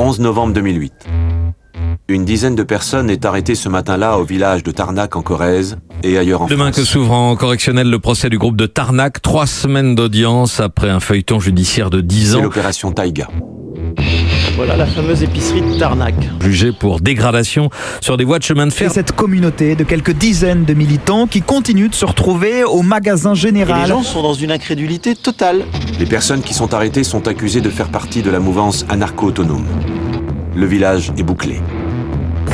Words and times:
11 0.00 0.20
novembre 0.20 0.54
2008. 0.54 0.94
Une 2.08 2.24
dizaine 2.24 2.54
de 2.54 2.62
personnes 2.62 3.10
est 3.10 3.26
arrêtée 3.26 3.54
ce 3.54 3.68
matin-là 3.68 4.16
au 4.16 4.24
village 4.24 4.62
de 4.62 4.70
Tarnac 4.70 5.14
en 5.14 5.20
Corrèze 5.20 5.76
et 6.02 6.16
ailleurs 6.16 6.40
en 6.40 6.46
Demain 6.46 6.70
que 6.70 6.84
s'ouvre 6.84 7.12
en 7.12 7.36
correctionnel 7.36 7.90
le 7.90 7.98
procès 7.98 8.30
du 8.30 8.38
groupe 8.38 8.56
de 8.56 8.64
Tarnac, 8.64 9.20
trois 9.20 9.46
semaines 9.46 9.94
d'audience 9.94 10.58
après 10.58 10.88
un 10.88 11.00
feuilleton 11.00 11.38
judiciaire 11.38 11.90
de 11.90 12.00
10 12.00 12.30
C'est 12.30 12.36
ans, 12.38 12.42
l'opération 12.42 12.92
Taïga. 12.92 13.28
Voilà 14.60 14.76
la 14.76 14.84
fameuse 14.84 15.22
épicerie 15.22 15.62
de 15.62 15.78
Tarnac. 15.78 16.14
jugé 16.42 16.70
pour 16.70 17.00
dégradation 17.00 17.70
sur 18.02 18.18
des 18.18 18.24
voies 18.24 18.38
de 18.38 18.44
chemin 18.44 18.66
de 18.66 18.70
C'est 18.70 18.80
fer. 18.80 18.92
cette 18.92 19.12
communauté 19.12 19.74
de 19.74 19.84
quelques 19.84 20.10
dizaines 20.12 20.66
de 20.66 20.74
militants 20.74 21.26
qui 21.26 21.40
continuent 21.40 21.88
de 21.88 21.94
se 21.94 22.04
retrouver 22.04 22.62
au 22.64 22.82
magasin 22.82 23.30
Et 23.32 23.36
les 23.36 23.40
général. 23.40 23.88
gens 23.88 24.02
sont 24.02 24.22
dans 24.22 24.34
une 24.34 24.52
incrédulité 24.52 25.16
totale. 25.16 25.62
Les 25.98 26.04
personnes 26.04 26.42
qui 26.42 26.52
sont 26.52 26.74
arrêtées 26.74 27.04
sont 27.04 27.26
accusées 27.26 27.62
de 27.62 27.70
faire 27.70 27.88
partie 27.88 28.20
de 28.20 28.28
la 28.28 28.38
mouvance 28.38 28.84
anarcho-autonome. 28.90 29.64
Le 30.54 30.66
village 30.66 31.10
est 31.16 31.22
bouclé. 31.22 31.58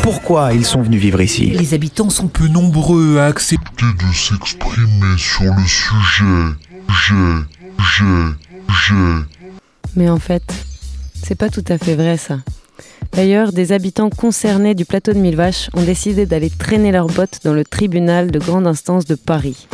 Pourquoi 0.04 0.52
ils 0.52 0.64
sont 0.64 0.82
venus 0.82 1.00
vivre 1.00 1.20
ici? 1.20 1.46
Les 1.50 1.74
habitants 1.74 2.10
sont 2.10 2.28
peu 2.28 2.46
nombreux 2.46 3.18
à 3.18 3.24
accepter 3.26 3.84
de 3.84 4.14
s'exprimer 4.14 5.18
sur 5.18 5.42
le 5.42 5.66
sujet. 5.66 6.54
J'ai, 7.08 7.14
j'ai, 7.98 8.04
j'ai. 8.86 8.94
Mais 9.96 10.08
en 10.08 10.20
fait, 10.20 10.44
c'est 11.26 11.34
pas 11.34 11.48
tout 11.48 11.64
à 11.68 11.76
fait 11.76 11.96
vrai 11.96 12.16
ça. 12.18 12.38
D'ailleurs, 13.12 13.52
des 13.52 13.72
habitants 13.72 14.10
concernés 14.10 14.76
du 14.76 14.84
plateau 14.84 15.12
de 15.12 15.18
Millevaches 15.18 15.70
ont 15.74 15.82
décidé 15.82 16.24
d'aller 16.24 16.50
traîner 16.50 16.92
leurs 16.92 17.08
bottes 17.08 17.40
dans 17.42 17.52
le 17.52 17.64
tribunal 17.64 18.30
de 18.30 18.38
grande 18.38 18.66
instance 18.68 19.06
de 19.06 19.16
Paris. 19.16 19.66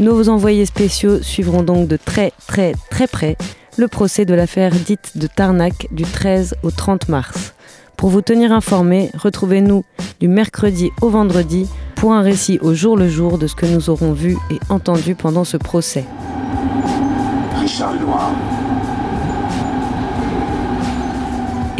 Nos 0.00 0.28
envoyés 0.28 0.66
spéciaux 0.66 1.22
suivront 1.22 1.62
donc 1.62 1.86
de 1.86 1.96
très 1.96 2.32
très 2.48 2.72
très 2.90 3.06
près 3.06 3.36
le 3.76 3.86
procès 3.86 4.24
de 4.24 4.34
l'affaire 4.34 4.72
dite 4.72 5.12
de 5.16 5.28
Tarnac 5.28 5.86
du 5.92 6.02
13 6.02 6.56
au 6.64 6.72
30 6.72 7.08
mars. 7.08 7.54
Pour 7.96 8.10
vous 8.10 8.22
tenir 8.22 8.50
informés, 8.50 9.12
retrouvez-nous 9.14 9.84
du 10.18 10.26
mercredi 10.26 10.90
au 11.00 11.10
vendredi 11.10 11.68
pour 11.94 12.12
un 12.12 12.22
récit 12.22 12.58
au 12.60 12.74
jour 12.74 12.96
le 12.96 13.08
jour 13.08 13.38
de 13.38 13.46
ce 13.46 13.54
que 13.54 13.66
nous 13.66 13.88
aurons 13.88 14.12
vu 14.12 14.36
et 14.50 14.58
entendu 14.68 15.14
pendant 15.14 15.44
ce 15.44 15.58
procès. 15.58 16.04
Richard 17.54 17.94
Lenoir. 17.94 18.32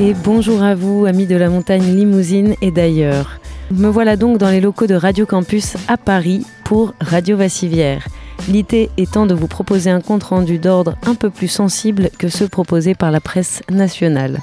Et 0.01 0.15
bonjour 0.15 0.63
à 0.63 0.77
vous, 0.77 1.07
amis 1.07 1.27
de 1.27 1.35
la 1.35 1.51
montagne 1.51 1.97
limousine 1.97 2.55
et 2.63 2.71
d'ailleurs. 2.71 3.41
Me 3.73 3.89
voilà 3.89 4.17
donc 4.17 4.39
dans 4.39 4.49
les 4.49 4.61
locaux 4.61 4.87
de 4.87 4.95
Radio 4.95 5.27
Campus 5.27 5.77
à 5.89 5.97
Paris 5.97 6.47
pour 6.63 6.95
Radio 7.01 7.37
Vassivière. 7.37 8.07
L'idée 8.49 8.91
étant 8.97 9.27
de 9.27 9.35
vous 9.35 9.49
proposer 9.49 9.91
un 9.91 10.01
compte-rendu 10.01 10.61
d'ordre 10.61 10.95
un 11.05 11.17
peu 11.17 11.31
plus 11.31 11.49
sensible 11.49 12.11
que 12.17 12.29
ceux 12.29 12.47
proposés 12.47 12.95
par 12.95 13.11
la 13.11 13.21
presse 13.21 13.65
nationale. 13.73 14.39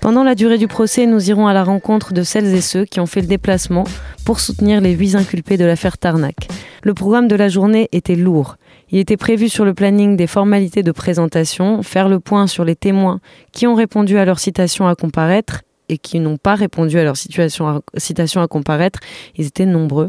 Pendant 0.00 0.24
la 0.24 0.34
durée 0.34 0.58
du 0.58 0.66
procès, 0.66 1.06
nous 1.06 1.30
irons 1.30 1.46
à 1.46 1.52
la 1.52 1.62
rencontre 1.62 2.12
de 2.12 2.24
celles 2.24 2.52
et 2.52 2.60
ceux 2.60 2.84
qui 2.84 2.98
ont 2.98 3.06
fait 3.06 3.20
le 3.20 3.28
déplacement 3.28 3.84
pour 4.24 4.40
soutenir 4.40 4.80
les 4.80 4.92
huit 4.92 5.14
inculpés 5.14 5.56
de 5.56 5.64
l'affaire 5.64 5.98
Tarnac. 5.98 6.48
Le 6.82 6.94
programme 6.94 7.28
de 7.28 7.36
la 7.36 7.48
journée 7.48 7.88
était 7.92 8.16
lourd. 8.16 8.56
Il 8.92 8.98
était 8.98 9.16
prévu 9.16 9.48
sur 9.48 9.64
le 9.64 9.72
planning 9.72 10.16
des 10.16 10.26
formalités 10.26 10.82
de 10.82 10.90
présentation, 10.90 11.82
faire 11.82 12.08
le 12.08 12.18
point 12.18 12.46
sur 12.46 12.64
les 12.64 12.74
témoins 12.74 13.20
qui 13.52 13.66
ont 13.66 13.74
répondu 13.74 14.18
à 14.18 14.24
leur 14.24 14.40
citation 14.40 14.88
à 14.88 14.96
comparaître 14.96 15.62
et 15.88 15.98
qui 15.98 16.20
n'ont 16.20 16.36
pas 16.36 16.54
répondu 16.54 16.98
à 16.98 17.04
leur 17.04 17.16
citation 17.16 18.40
à 18.40 18.48
comparaître, 18.48 19.00
ils 19.36 19.46
étaient 19.46 19.66
nombreux. 19.66 20.08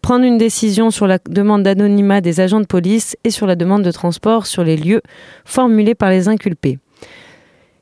Prendre 0.00 0.24
une 0.24 0.38
décision 0.38 0.90
sur 0.90 1.06
la 1.06 1.18
demande 1.28 1.64
d'anonymat 1.64 2.20
des 2.20 2.40
agents 2.40 2.60
de 2.60 2.66
police 2.66 3.16
et 3.24 3.30
sur 3.30 3.46
la 3.46 3.56
demande 3.56 3.82
de 3.82 3.90
transport 3.90 4.46
sur 4.46 4.62
les 4.62 4.76
lieux 4.76 5.02
formulés 5.44 5.96
par 5.96 6.10
les 6.10 6.28
inculpés. 6.28 6.78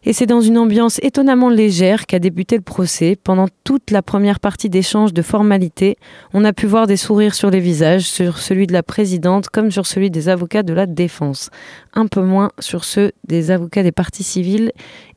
Et 0.08 0.12
c'est 0.12 0.26
dans 0.26 0.40
une 0.40 0.56
ambiance 0.56 1.00
étonnamment 1.02 1.50
légère 1.50 2.06
qu'a 2.06 2.20
débuté 2.20 2.54
le 2.54 2.62
procès. 2.62 3.16
Pendant 3.16 3.48
toute 3.64 3.90
la 3.90 4.02
première 4.02 4.38
partie 4.38 4.70
d'échange 4.70 5.12
de 5.12 5.20
formalités, 5.20 5.96
on 6.32 6.44
a 6.44 6.52
pu 6.52 6.66
voir 6.66 6.86
des 6.86 6.96
sourires 6.96 7.34
sur 7.34 7.50
les 7.50 7.58
visages, 7.58 8.08
sur 8.08 8.38
celui 8.38 8.68
de 8.68 8.72
la 8.72 8.84
présidente 8.84 9.48
comme 9.48 9.72
sur 9.72 9.84
celui 9.84 10.12
des 10.12 10.28
avocats 10.28 10.62
de 10.62 10.72
la 10.72 10.86
défense. 10.86 11.50
Un 11.92 12.06
peu 12.06 12.22
moins 12.22 12.52
sur 12.60 12.84
ceux 12.84 13.10
des 13.26 13.50
avocats 13.50 13.82
des 13.82 13.90
parties 13.90 14.22
civiles 14.22 14.70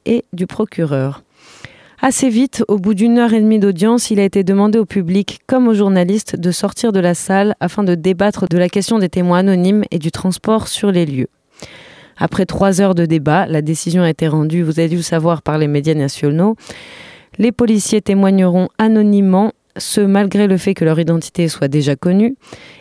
et 0.07 0.25
du 0.33 0.47
procureur. 0.47 1.21
Assez 2.01 2.29
vite, 2.29 2.63
au 2.67 2.79
bout 2.79 2.95
d'une 2.95 3.19
heure 3.19 3.33
et 3.33 3.41
demie 3.41 3.59
d'audience, 3.59 4.09
il 4.09 4.19
a 4.19 4.23
été 4.23 4.43
demandé 4.43 4.79
au 4.79 4.85
public 4.85 5.41
comme 5.45 5.67
aux 5.67 5.75
journalistes 5.75 6.35
de 6.35 6.49
sortir 6.49 6.93
de 6.93 6.99
la 6.99 7.13
salle 7.13 7.55
afin 7.59 7.83
de 7.83 7.93
débattre 7.93 8.47
de 8.49 8.57
la 8.57 8.69
question 8.69 8.97
des 8.97 9.09
témoins 9.09 9.39
anonymes 9.39 9.83
et 9.91 9.99
du 9.99 10.09
transport 10.09 10.67
sur 10.67 10.91
les 10.91 11.05
lieux. 11.05 11.29
Après 12.19 12.45
trois 12.45 12.81
heures 12.81 12.95
de 12.95 13.05
débat, 13.05 13.45
la 13.47 13.61
décision 13.61 14.03
a 14.03 14.09
été 14.09 14.27
rendue, 14.27 14.61
vous 14.61 14.79
avez 14.79 14.89
dû 14.89 14.97
le 14.97 15.01
savoir, 15.01 15.41
par 15.41 15.57
les 15.57 15.67
médias 15.67 15.93
nationaux. 15.93 16.55
Les 17.37 17.53
policiers 17.53 18.01
témoigneront 18.01 18.67
anonymement, 18.77 19.53
ce 19.77 20.01
malgré 20.01 20.47
le 20.47 20.57
fait 20.57 20.73
que 20.73 20.83
leur 20.83 20.99
identité 20.99 21.47
soit 21.47 21.69
déjà 21.69 21.95
connue, 21.95 22.35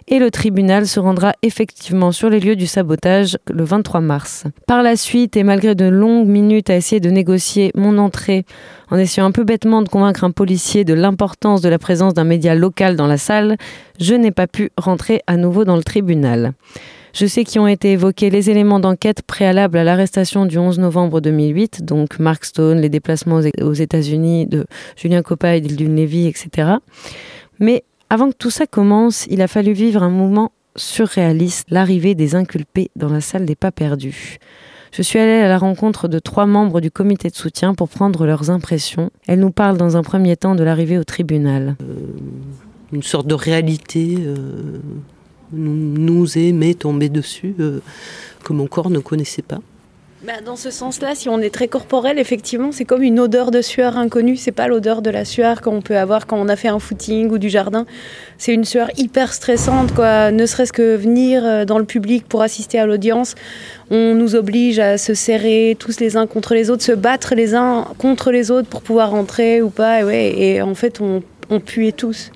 et 0.08 0.18
le 0.18 0.32
tribunal 0.32 0.88
se 0.88 0.98
rendra 0.98 1.34
effectivement 1.42 2.10
sur 2.10 2.28
les 2.28 2.40
lieux 2.40 2.56
du 2.56 2.66
sabotage 2.66 3.38
le 3.48 3.62
23 3.62 4.00
mars. 4.00 4.44
Par 4.66 4.82
la 4.82 4.96
suite, 4.96 5.36
et 5.36 5.44
malgré 5.44 5.76
de 5.76 5.84
longues 5.84 6.26
minutes 6.26 6.70
à 6.70 6.76
essayer 6.76 6.98
de 6.98 7.10
négocier 7.10 7.70
mon 7.76 7.98
entrée, 7.98 8.44
en 8.90 8.98
essayant 8.98 9.26
un 9.26 9.32
peu 9.32 9.44
bêtement 9.44 9.82
de 9.82 9.88
convaincre 9.88 10.24
un 10.24 10.32
policier 10.32 10.84
de 10.84 10.94
l'importance 10.94 11.60
de 11.60 11.68
la 11.68 11.78
présence 11.78 12.14
d'un 12.14 12.24
média 12.24 12.56
local 12.56 12.96
dans 12.96 13.06
la 13.06 13.18
salle, 13.18 13.56
je 14.00 14.14
n'ai 14.14 14.32
pas 14.32 14.48
pu 14.48 14.70
rentrer 14.76 15.22
à 15.28 15.36
nouveau 15.36 15.64
dans 15.64 15.76
le 15.76 15.84
tribunal. 15.84 16.54
Je 17.14 17.26
sais 17.26 17.44
qu'y 17.44 17.58
ont 17.58 17.66
été 17.66 17.92
évoqués 17.92 18.30
les 18.30 18.50
éléments 18.50 18.80
d'enquête 18.80 19.22
préalables 19.22 19.78
à 19.78 19.84
l'arrestation 19.84 20.46
du 20.46 20.58
11 20.58 20.78
novembre 20.78 21.20
2008, 21.20 21.84
donc 21.84 22.18
Mark 22.18 22.44
Stone, 22.44 22.80
les 22.80 22.88
déplacements 22.88 23.40
aux- 23.62 23.72
États-Unis 23.72 24.46
de 24.46 24.66
Julien 24.96 25.22
Coppa 25.22 25.56
et 25.56 25.60
d'Ildune 25.60 25.96
Lévy, 25.96 26.26
etc. 26.26 26.74
Mais 27.58 27.84
avant 28.10 28.30
que 28.30 28.36
tout 28.36 28.50
ça 28.50 28.66
commence, 28.66 29.26
il 29.30 29.40
a 29.42 29.48
fallu 29.48 29.72
vivre 29.72 30.02
un 30.02 30.10
moment 30.10 30.52
surréaliste, 30.76 31.66
l'arrivée 31.70 32.14
des 32.14 32.34
inculpés 32.34 32.90
dans 32.94 33.08
la 33.08 33.20
salle 33.20 33.44
des 33.44 33.56
pas 33.56 33.72
perdus. 33.72 34.38
Je 34.92 35.02
suis 35.02 35.18
allée 35.18 35.40
à 35.42 35.48
la 35.48 35.58
rencontre 35.58 36.08
de 36.08 36.18
trois 36.18 36.46
membres 36.46 36.80
du 36.80 36.90
comité 36.90 37.28
de 37.28 37.34
soutien 37.34 37.74
pour 37.74 37.88
prendre 37.88 38.24
leurs 38.26 38.50
impressions. 38.50 39.10
Elles 39.26 39.40
nous 39.40 39.50
parlent 39.50 39.76
dans 39.76 39.96
un 39.96 40.02
premier 40.02 40.36
temps 40.36 40.54
de 40.54 40.62
l'arrivée 40.64 40.98
au 40.98 41.04
tribunal. 41.04 41.76
une 42.92 43.02
sorte 43.02 43.26
de 43.26 43.34
réalité 43.34 44.16
euh, 44.18 44.78
nous, 45.52 46.26
mais 46.52 46.74
tombée 46.74 47.08
dessus 47.08 47.54
euh, 47.60 47.80
que 48.44 48.52
mon 48.52 48.66
corps 48.66 48.90
ne 48.90 48.98
connaissait 48.98 49.42
pas. 49.42 49.60
Bah, 50.26 50.32
dans 50.44 50.56
ce 50.56 50.72
sens-là, 50.72 51.14
si 51.14 51.28
on 51.28 51.38
est 51.38 51.54
très 51.54 51.68
corporel, 51.68 52.18
effectivement, 52.18 52.72
c'est 52.72 52.84
comme 52.84 53.04
une 53.04 53.20
odeur 53.20 53.52
de 53.52 53.62
sueur 53.62 53.96
inconnue. 53.96 54.36
C'est 54.36 54.50
pas 54.50 54.66
l'odeur 54.66 55.00
de 55.00 55.10
la 55.10 55.24
sueur 55.24 55.62
qu'on 55.62 55.80
peut 55.80 55.96
avoir 55.96 56.26
quand 56.26 56.36
on 56.36 56.48
a 56.48 56.56
fait 56.56 56.66
un 56.66 56.80
footing 56.80 57.30
ou 57.30 57.38
du 57.38 57.48
jardin. 57.48 57.86
C'est 58.36 58.52
une 58.52 58.64
sueur 58.64 58.90
hyper 58.96 59.32
stressante, 59.32 59.94
quoi. 59.94 60.32
Ne 60.32 60.44
serait-ce 60.44 60.72
que 60.72 60.96
venir 60.96 61.44
euh, 61.44 61.64
dans 61.64 61.78
le 61.78 61.84
public 61.84 62.26
pour 62.28 62.42
assister 62.42 62.80
à 62.80 62.86
l'audience, 62.86 63.36
on 63.90 64.16
nous 64.16 64.34
oblige 64.34 64.80
à 64.80 64.98
se 64.98 65.14
serrer 65.14 65.76
tous 65.78 66.00
les 66.00 66.16
uns 66.16 66.26
contre 66.26 66.54
les 66.54 66.68
autres, 66.68 66.82
se 66.82 66.90
battre 66.90 67.36
les 67.36 67.54
uns 67.54 67.86
contre 67.98 68.32
les 68.32 68.50
autres 68.50 68.68
pour 68.68 68.82
pouvoir 68.82 69.12
rentrer 69.12 69.62
ou 69.62 69.70
pas. 69.70 70.00
Et, 70.00 70.04
ouais, 70.04 70.34
et 70.36 70.62
en 70.62 70.74
fait, 70.74 71.00
on, 71.00 71.22
on 71.48 71.60
puait 71.60 71.92
tous. 71.92 72.32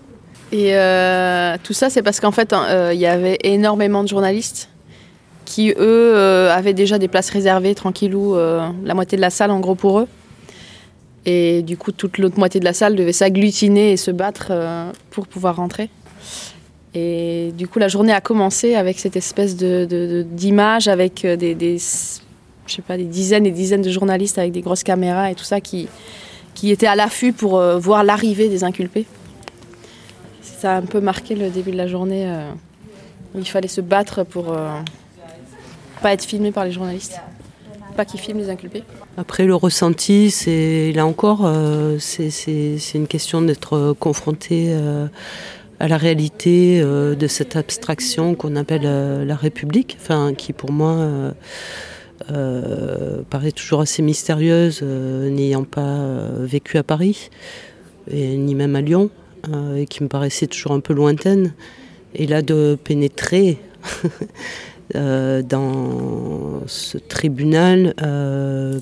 Et 0.52 0.76
euh, 0.76 1.56
tout 1.62 1.72
ça, 1.72 1.88
c'est 1.88 2.02
parce 2.02 2.20
qu'en 2.20 2.30
fait, 2.30 2.52
hein, 2.52 2.66
euh, 2.68 2.90
il 2.92 3.00
y 3.00 3.06
avait 3.06 3.38
énormément 3.42 4.02
de 4.02 4.08
journalistes 4.08 4.68
qui, 5.46 5.70
eux, 5.70 5.76
euh, 5.78 6.52
avaient 6.54 6.74
déjà 6.74 6.98
des 6.98 7.08
places 7.08 7.30
réservées, 7.30 7.74
tranquillou, 7.74 8.36
la 8.36 8.94
moitié 8.94 9.16
de 9.16 9.22
la 9.22 9.30
salle, 9.30 9.50
en 9.50 9.60
gros, 9.60 9.74
pour 9.74 10.00
eux. 10.00 10.08
Et 11.24 11.62
du 11.62 11.76
coup, 11.76 11.90
toute 11.92 12.18
l'autre 12.18 12.38
moitié 12.38 12.60
de 12.60 12.64
la 12.66 12.74
salle 12.74 12.96
devait 12.96 13.12
s'agglutiner 13.12 13.92
et 13.92 13.96
se 13.96 14.10
battre 14.10 14.52
pour 15.10 15.26
pouvoir 15.26 15.56
rentrer. 15.56 15.88
Et 16.94 17.52
du 17.56 17.66
coup, 17.66 17.78
la 17.78 17.88
journée 17.88 18.12
a 18.12 18.20
commencé 18.20 18.74
avec 18.74 18.98
cette 18.98 19.16
espèce 19.16 19.56
de, 19.56 19.86
de- 19.88 20.26
d'image, 20.28 20.88
avec 20.88 21.24
des, 21.24 21.54
des, 21.54 21.78
je 21.78 22.74
sais 22.74 22.82
pas, 22.82 22.98
des 22.98 23.04
dizaines 23.04 23.46
et 23.46 23.50
dizaines 23.50 23.82
de 23.82 23.90
journalistes 23.90 24.36
avec 24.36 24.52
des 24.52 24.60
grosses 24.60 24.82
caméras 24.82 25.30
et 25.30 25.34
tout 25.34 25.44
ça 25.44 25.60
qui, 25.60 25.88
qui 26.54 26.70
étaient 26.70 26.86
à 26.86 26.94
l'affût 26.96 27.32
pour 27.32 27.62
voir 27.78 28.04
l'arrivée 28.04 28.48
des 28.50 28.64
inculpés. 28.64 29.06
Ça 30.42 30.74
a 30.74 30.78
un 30.78 30.82
peu 30.82 31.00
marqué 31.00 31.34
le 31.34 31.50
début 31.50 31.70
de 31.72 31.76
la 31.76 31.86
journée. 31.86 32.24
euh, 32.26 32.50
où 33.34 33.38
il 33.38 33.46
fallait 33.48 33.66
se 33.68 33.80
battre 33.80 34.24
pour 34.24 34.52
euh, 34.52 34.68
pas 36.02 36.12
être 36.12 36.24
filmé 36.24 36.52
par 36.52 36.66
les 36.66 36.72
journalistes. 36.72 37.18
Pas 37.96 38.04
qu'ils 38.04 38.20
filment 38.20 38.40
les 38.40 38.50
inculpés. 38.50 38.82
Après, 39.16 39.44
le 39.46 39.54
ressenti, 39.54 40.30
c'est 40.30 40.92
là 40.94 41.06
encore, 41.06 41.40
euh, 41.46 41.96
c'est- 41.98 42.94
une 42.94 43.06
question 43.06 43.40
d'être 43.40 43.94
confronté 43.98 44.74
à 45.80 45.88
la 45.88 45.96
réalité 45.96 46.80
de 46.82 47.26
cette 47.26 47.56
abstraction 47.56 48.34
qu'on 48.34 48.54
appelle 48.56 48.82
la 49.26 49.34
République, 49.36 49.96
enfin, 50.00 50.32
qui 50.36 50.52
pour 50.52 50.72
moi 50.72 50.96
paraît 53.30 53.52
toujours 53.52 53.80
assez 53.80 54.02
mystérieuse, 54.02 54.82
n'ayant 54.82 55.64
pas 55.64 55.98
vécu 56.40 56.76
à 56.78 56.82
Paris, 56.82 57.30
et, 58.10 58.36
ni 58.36 58.54
même 58.54 58.76
à 58.76 58.80
Lyon, 58.82 59.10
euh, 59.48 59.76
et 59.76 59.86
qui 59.86 60.02
me 60.02 60.08
paraissait 60.08 60.46
toujours 60.46 60.72
un 60.72 60.80
peu 60.80 60.94
lointaine. 60.94 61.54
Et 62.14 62.26
là, 62.26 62.42
de 62.42 62.78
pénétrer 62.82 63.58
euh, 64.94 65.42
dans 65.42 66.60
ce 66.66 66.98
tribunal, 66.98 67.94
euh, 68.02 68.78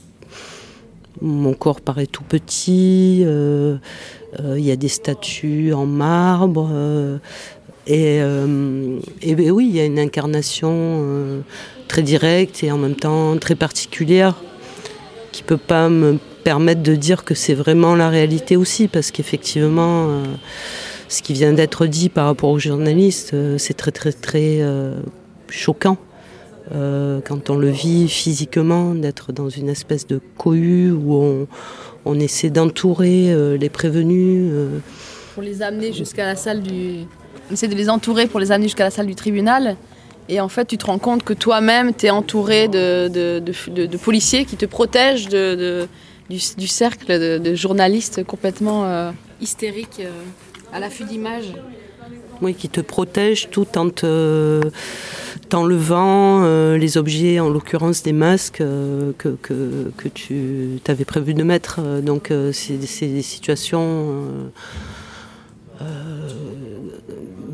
mon 1.22 1.54
corps 1.54 1.80
paraît 1.80 2.06
tout 2.06 2.24
petit, 2.24 3.22
il 3.22 4.64
y 4.64 4.70
a 4.70 4.76
des 4.76 4.88
statues 4.88 5.72
en 5.72 5.86
marbre. 5.86 6.70
et, 7.86 8.22
oui, 8.22 9.66
il 9.68 9.76
y 9.76 9.80
a 9.80 9.84
une 9.84 9.98
incarnation 9.98 11.42
très 11.88 12.02
directe 12.02 12.62
et 12.64 12.70
en 12.70 12.78
même 12.78 12.96
temps 12.96 13.36
très 13.36 13.54
particulière 13.54 14.36
qui 15.32 15.42
peut 15.42 15.56
pas 15.56 15.88
me 15.88 16.18
permettre 16.44 16.82
de 16.82 16.94
dire 16.94 17.24
que 17.24 17.34
c'est 17.34 17.54
vraiment 17.54 17.94
la 17.94 18.08
réalité 18.08 18.56
aussi, 18.56 18.88
parce 18.88 19.10
qu'effectivement, 19.10 20.06
euh, 20.08 20.24
ce 21.08 21.22
qui 21.22 21.32
vient 21.32 21.52
d'être 21.52 21.86
dit 21.86 22.08
par 22.08 22.26
rapport 22.26 22.50
aux 22.50 22.58
journalistes, 22.58 23.34
euh, 23.34 23.58
c'est 23.58 23.74
très 23.74 23.92
très 23.92 24.12
très 24.12 24.58
euh, 24.60 25.00
choquant. 25.48 25.96
quand 26.70 27.50
on 27.50 27.56
le 27.56 27.70
vit 27.70 28.08
physiquement, 28.08 28.94
d'être 28.94 29.32
dans 29.32 29.48
une 29.48 29.68
espèce 29.68 30.06
de 30.06 30.20
cohue 30.38 30.92
où 30.92 31.14
on, 31.14 31.48
on 32.04 32.20
essaie 32.20 32.50
d'entourer 32.50 33.34
les 33.58 33.68
prévenus. 33.68 34.52
Pour 35.34 35.42
les 35.42 35.62
amener 35.62 35.92
jusqu'à 35.92 36.24
la 36.24 36.36
salle 36.36 36.62
du... 36.62 37.06
On 37.50 37.54
essaie 37.54 37.66
de 37.66 37.74
les 37.74 37.88
entourer 37.90 38.28
pour 38.28 38.38
les 38.38 38.52
amener 38.52 38.68
jusqu'à 38.68 38.84
la 38.84 38.92
salle 38.92 39.08
du 39.08 39.16
tribunal. 39.16 39.76
Et 40.30 40.40
en 40.40 40.48
fait, 40.48 40.64
tu 40.64 40.78
te 40.78 40.86
rends 40.86 41.00
compte 41.00 41.24
que 41.24 41.32
toi-même, 41.32 41.92
tu 41.92 42.06
es 42.06 42.10
entouré 42.10 42.68
de, 42.68 43.08
de, 43.08 43.40
de, 43.40 43.96
policiers 43.96 44.44
qui 44.44 44.56
te 44.56 44.64
protègent 44.64 45.28
du, 45.28 46.38
du, 46.56 46.68
cercle 46.68 47.40
de, 47.40 47.54
journalistes 47.56 48.22
complètement 48.24 48.84
euh, 48.84 49.10
hystériques, 49.40 50.00
euh, 50.00 50.10
à 50.72 50.78
l'affût 50.78 51.02
d'images. 51.02 51.52
Oui, 52.40 52.54
qui 52.54 52.68
te 52.68 52.80
protègent 52.80 53.50
tout 53.50 53.66
en 53.76 53.90
t'enlevant 55.48 56.42
euh, 56.44 56.78
les 56.78 56.96
objets, 56.96 57.40
en 57.40 57.48
l'occurrence 57.48 58.04
des 58.04 58.12
masques 58.12 58.62
que, 59.18 59.36
que, 59.42 60.08
tu 60.14 60.80
avais 60.86 61.04
prévu 61.04 61.34
de 61.34 61.42
mettre. 61.42 61.80
Donc, 62.02 62.32
c'est 62.52 62.76
des 62.76 63.22
situations 63.22 64.52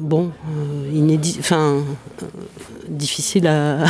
bon, 0.07 0.31
inédit, 0.93 1.37
enfin, 1.41 1.83
difficile 2.89 3.47
à, 3.49 3.85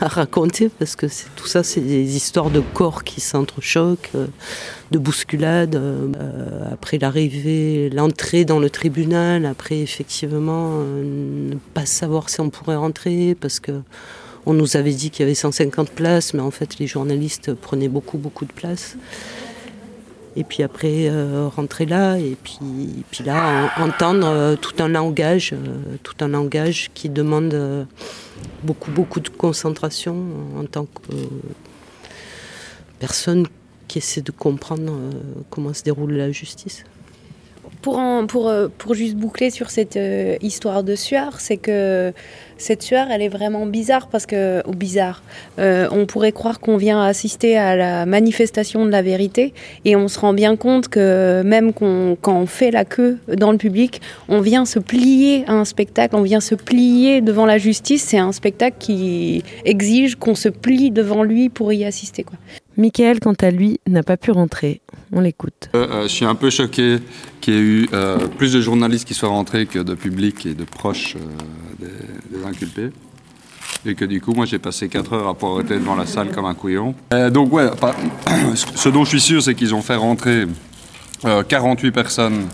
raconter 0.00 0.68
parce 0.68 0.96
que 0.96 1.06
tout 1.36 1.46
ça, 1.46 1.62
c'est 1.62 1.80
des 1.80 2.16
histoires 2.16 2.50
de 2.50 2.60
corps 2.60 3.04
qui 3.04 3.20
s'entrechoquent, 3.20 4.10
euh, 4.16 4.26
de 4.90 4.98
bousculades. 4.98 5.76
Euh, 5.76 6.08
après 6.72 6.98
l'arrivée, 6.98 7.88
l'entrée 7.90 8.44
dans 8.44 8.58
le 8.58 8.68
tribunal, 8.68 9.46
après 9.46 9.78
effectivement 9.78 10.80
euh, 10.80 11.50
ne 11.50 11.56
pas 11.74 11.86
savoir 11.86 12.30
si 12.30 12.40
on 12.40 12.50
pourrait 12.50 12.76
rentrer 12.76 13.36
parce 13.40 13.60
que 13.60 13.80
on 14.44 14.54
nous 14.54 14.76
avait 14.76 14.92
dit 14.92 15.10
qu'il 15.10 15.20
y 15.20 15.26
avait 15.26 15.36
150 15.36 15.90
places, 15.90 16.34
mais 16.34 16.40
en 16.40 16.50
fait 16.50 16.80
les 16.80 16.88
journalistes 16.88 17.54
prenaient 17.54 17.88
beaucoup 17.88 18.18
beaucoup 18.18 18.44
de 18.44 18.52
places. 18.52 18.96
Et 20.36 20.44
puis 20.44 20.62
après, 20.62 21.10
rentrer 21.54 21.84
là, 21.84 22.16
et 22.16 22.36
puis, 22.42 23.04
puis 23.10 23.22
là, 23.22 23.70
entendre 23.76 24.56
tout 24.56 24.74
un 24.78 24.88
langage, 24.88 25.54
tout 26.02 26.14
un 26.20 26.28
langage 26.28 26.90
qui 26.94 27.10
demande 27.10 27.86
beaucoup, 28.62 28.90
beaucoup 28.90 29.20
de 29.20 29.28
concentration 29.28 30.16
en 30.58 30.64
tant 30.64 30.86
que 30.86 31.12
personne 32.98 33.46
qui 33.88 33.98
essaie 33.98 34.22
de 34.22 34.30
comprendre 34.30 34.90
euh, 34.90 35.10
comment 35.50 35.74
se 35.74 35.82
déroule 35.82 36.12
la 36.12 36.30
justice. 36.30 36.84
Pour, 37.82 38.00
pour, 38.28 38.48
euh, 38.48 38.68
pour 38.78 38.94
juste 38.94 39.16
boucler 39.16 39.50
sur 39.50 39.70
cette 39.70 39.96
euh, 39.96 40.36
histoire 40.40 40.84
de 40.84 40.94
sueur, 40.94 41.40
c'est 41.40 41.56
que 41.56 42.12
cette 42.62 42.82
sueur, 42.82 43.08
elle 43.10 43.22
est 43.22 43.28
vraiment 43.28 43.66
bizarre 43.66 44.08
parce 44.08 44.24
que, 44.24 44.62
ou 44.66 44.72
bizarre, 44.72 45.22
euh, 45.58 45.88
on 45.90 46.06
pourrait 46.06 46.32
croire 46.32 46.60
qu'on 46.60 46.76
vient 46.76 47.02
assister 47.02 47.56
à 47.56 47.76
la 47.76 48.06
manifestation 48.06 48.86
de 48.86 48.90
la 48.90 49.02
vérité 49.02 49.52
et 49.84 49.96
on 49.96 50.08
se 50.08 50.18
rend 50.18 50.32
bien 50.32 50.56
compte 50.56 50.88
que 50.88 51.42
même 51.42 51.72
quand 51.72 52.16
on 52.26 52.46
fait 52.46 52.70
la 52.70 52.84
queue 52.84 53.18
dans 53.28 53.52
le 53.52 53.58
public, 53.58 54.00
on 54.28 54.40
vient 54.40 54.64
se 54.64 54.78
plier 54.78 55.44
à 55.48 55.52
un 55.54 55.64
spectacle, 55.64 56.14
on 56.16 56.22
vient 56.22 56.40
se 56.40 56.54
plier 56.54 57.20
devant 57.20 57.46
la 57.46 57.58
justice. 57.58 58.04
C'est 58.04 58.18
un 58.18 58.32
spectacle 58.32 58.76
qui 58.78 59.42
exige 59.64 60.16
qu'on 60.16 60.34
se 60.34 60.48
plie 60.48 60.90
devant 60.90 61.24
lui 61.24 61.48
pour 61.48 61.72
y 61.72 61.84
assister. 61.84 62.22
Quoi. 62.22 62.38
Michael, 62.76 63.20
quant 63.20 63.34
à 63.40 63.50
lui, 63.50 63.80
n'a 63.86 64.02
pas 64.02 64.16
pu 64.16 64.30
rentrer. 64.30 64.80
On 65.12 65.20
l'écoute. 65.20 65.68
Euh, 65.74 65.86
euh, 65.90 66.02
je 66.04 66.08
suis 66.08 66.24
un 66.24 66.34
peu 66.34 66.48
choqué 66.48 66.98
qu'il 67.40 67.54
y 67.54 67.56
ait 67.56 67.60
eu 67.60 67.88
euh, 67.92 68.28
plus 68.28 68.52
de 68.54 68.60
journalistes 68.60 69.06
qui 69.06 69.14
soient 69.14 69.28
rentrés 69.28 69.66
que 69.66 69.78
de 69.78 69.94
public 69.94 70.46
et 70.46 70.54
de 70.54 70.64
proches 70.64 71.16
des, 71.78 71.86
inculpés. 72.46 72.90
Et 73.84 73.94
que 73.94 74.04
du 74.04 74.20
coup, 74.20 74.32
moi, 74.32 74.46
j'ai 74.46 74.58
passé 74.58 74.88
4 74.88 75.12
heures 75.12 75.28
à 75.28 75.60
être 75.60 75.68
devant 75.68 75.96
la 75.96 76.06
salle 76.06 76.30
comme 76.30 76.44
un 76.44 76.54
couillon. 76.54 76.94
donc, 77.30 77.52
ouais, 77.52 77.68
ce 78.54 78.88
dont 78.88 79.04
je 79.04 79.08
suis 79.08 79.20
sûr, 79.20 79.42
c'est 79.42 79.54
qu'ils 79.54 79.74
ont 79.74 79.82
fait 79.82 79.96
rentrer 79.96 80.46
48 81.48 81.90
personnes 81.90 82.46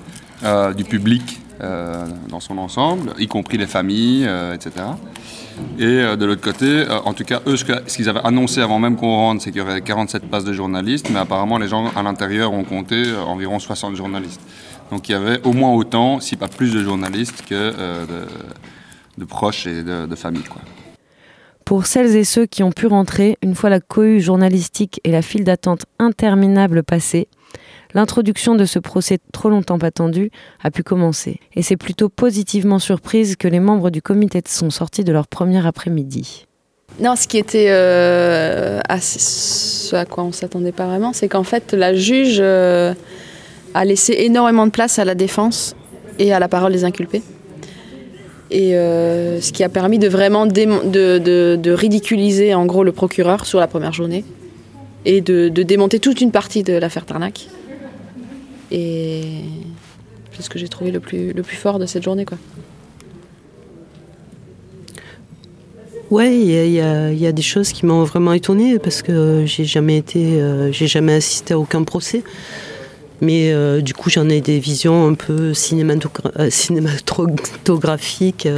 du 0.74 0.84
public 0.84 1.40
dans 1.60 2.40
son 2.40 2.56
ensemble, 2.56 3.12
y 3.18 3.26
compris 3.26 3.58
les 3.58 3.66
familles, 3.66 4.26
etc. 4.54 4.84
Et 5.78 5.84
euh, 5.84 6.16
de 6.16 6.24
l'autre 6.24 6.40
côté, 6.40 6.66
euh, 6.66 6.98
en 7.04 7.14
tout 7.14 7.24
cas, 7.24 7.40
eux, 7.46 7.56
ce 7.56 7.64
qu'ils 7.96 8.08
avaient 8.08 8.24
annoncé 8.24 8.60
avant 8.60 8.78
même 8.78 8.96
qu'on 8.96 9.14
rentre, 9.14 9.42
c'est 9.42 9.50
qu'il 9.50 9.60
y 9.60 9.64
aurait 9.64 9.80
47 9.80 10.28
places 10.28 10.44
de 10.44 10.52
journalistes, 10.52 11.10
mais 11.10 11.18
apparemment, 11.18 11.58
les 11.58 11.68
gens 11.68 11.90
à 11.94 12.02
l'intérieur 12.02 12.52
ont 12.52 12.64
compté 12.64 12.96
euh, 13.06 13.22
environ 13.22 13.58
60 13.58 13.96
journalistes. 13.96 14.40
Donc 14.90 15.08
il 15.08 15.12
y 15.12 15.14
avait 15.14 15.40
au 15.44 15.52
moins 15.52 15.72
autant, 15.72 16.20
si 16.20 16.36
pas 16.36 16.48
plus 16.48 16.72
de 16.72 16.82
journalistes 16.82 17.44
que 17.46 17.74
de, 19.18 19.24
proches 19.24 19.66
et 19.66 19.82
de, 19.82 20.06
de. 20.06 20.48
Quoi. 20.48 20.62
Pour 21.64 21.84
celles 21.84 22.16
et 22.16 22.24
ceux 22.24 22.46
qui 22.46 22.62
ont 22.62 22.72
pu 22.72 22.86
rentrer, 22.86 23.36
une 23.42 23.54
fois 23.54 23.68
la 23.68 23.80
cohue 23.80 24.20
journalistique 24.20 25.00
et 25.04 25.10
la 25.10 25.20
file 25.20 25.44
d'attente 25.44 25.84
interminable 25.98 26.82
passée, 26.82 27.28
l'introduction 27.94 28.54
de 28.54 28.64
ce 28.64 28.78
procès 28.78 29.18
trop 29.32 29.50
longtemps 29.50 29.76
attendu 29.76 30.30
a 30.62 30.70
pu 30.70 30.82
commencer. 30.82 31.40
Et 31.54 31.62
c'est 31.62 31.76
plutôt 31.76 32.08
positivement 32.08 32.78
surprise 32.78 33.36
que 33.36 33.48
les 33.48 33.60
membres 33.60 33.90
du 33.90 34.00
comité 34.00 34.40
sont 34.46 34.70
sortis 34.70 35.04
de 35.04 35.12
leur 35.12 35.26
premier 35.26 35.66
après-midi. 35.66 36.46
Non, 37.00 37.16
ce 37.16 37.28
qui 37.28 37.38
était 37.38 37.66
euh, 37.68 38.80
ce 38.98 39.94
à 39.94 40.04
quoi 40.04 40.24
on 40.24 40.32
s'attendait 40.32 40.72
pas 40.72 40.86
vraiment, 40.86 41.12
c'est 41.12 41.28
qu'en 41.28 41.44
fait 41.44 41.74
la 41.74 41.94
juge 41.94 42.38
euh, 42.40 42.94
a 43.74 43.84
laissé 43.84 44.14
énormément 44.20 44.66
de 44.66 44.72
place 44.72 44.98
à 44.98 45.04
la 45.04 45.14
défense 45.14 45.76
et 46.18 46.32
à 46.32 46.38
la 46.38 46.48
parole 46.48 46.72
des 46.72 46.84
inculpés. 46.84 47.22
Et 48.50 48.76
euh, 48.76 49.40
ce 49.40 49.52
qui 49.52 49.62
a 49.62 49.68
permis 49.68 49.98
de 49.98 50.08
vraiment 50.08 50.46
de, 50.46 51.70
ridiculiser 51.70 52.54
en 52.54 52.66
gros 52.66 52.82
le 52.82 52.92
procureur 52.92 53.44
sur 53.44 53.60
la 53.60 53.66
première 53.66 53.92
journée 53.92 54.24
et 55.04 55.20
de, 55.20 55.48
démonter 55.48 55.98
toute 55.98 56.20
une 56.20 56.30
partie 56.30 56.62
de 56.62 56.72
l'affaire 56.74 57.04
Tarnac. 57.04 57.48
Et 58.70 59.22
c'est 60.32 60.42
ce 60.42 60.50
que 60.50 60.58
j'ai 60.58 60.68
trouvé 60.68 60.90
le 60.90 61.00
plus, 61.00 61.32
le 61.32 61.42
plus 61.42 61.56
fort 61.56 61.78
de 61.78 61.86
cette 61.86 62.02
journée. 62.02 62.24
Quoi. 62.24 62.38
Ouais, 66.10 66.34
il 66.34 66.70
y, 66.70 67.26
a 67.26 67.32
des 67.32 67.42
choses 67.42 67.72
qui 67.72 67.84
m'ont 67.84 68.04
vraiment 68.04 68.32
étonnée 68.32 68.78
parce 68.78 69.02
que 69.02 69.44
j'ai 69.44 69.66
jamais 69.66 69.98
été, 69.98 70.40
euh, 70.40 70.72
j'ai 70.72 70.86
jamais 70.86 71.14
assisté 71.14 71.52
à 71.52 71.58
aucun 71.58 71.84
procès. 71.84 72.22
Mais 73.20 73.52
euh, 73.52 73.80
du 73.80 73.94
coup, 73.94 74.10
j'en 74.10 74.28
ai 74.28 74.40
des 74.40 74.58
visions 74.58 75.08
un 75.08 75.14
peu 75.14 75.52
euh, 75.52 76.50
cinématographiques, 76.50 78.48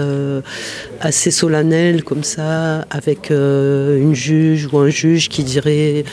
assez 1.00 1.30
solennelles 1.30 2.04
comme 2.04 2.24
ça, 2.24 2.82
avec 2.90 3.30
une 3.30 4.14
juge 4.14 4.68
ou 4.72 4.78
un 4.78 4.90
juge 4.90 5.28
qui 5.28 5.44
dirait 5.44 6.04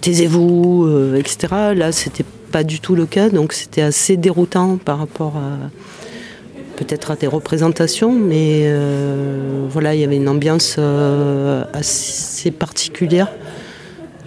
taisez-vous, 0.00 1.14
etc. 1.16 1.74
Là, 1.74 1.90
c'était 1.90 2.24
pas 2.52 2.64
du 2.64 2.80
tout 2.80 2.94
le 2.94 3.06
cas, 3.06 3.30
donc 3.30 3.52
c'était 3.52 3.82
assez 3.82 4.16
déroutant 4.16 4.76
par 4.76 4.98
rapport 4.98 5.36
à 5.36 5.70
peut-être 6.74 7.10
à 7.10 7.16
des 7.16 7.26
représentations, 7.26 8.12
mais 8.12 8.62
euh, 8.64 9.66
voilà, 9.68 9.94
il 9.94 10.00
y 10.00 10.04
avait 10.04 10.16
une 10.16 10.28
ambiance 10.28 10.76
euh, 10.78 11.64
assez 11.72 12.50
particulière 12.50 13.28